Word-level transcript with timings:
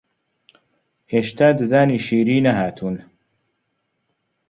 هێشتا 1.11 1.47
ددانی 1.59 1.99
شیری 2.05 2.43
نەهاتوون 2.45 2.97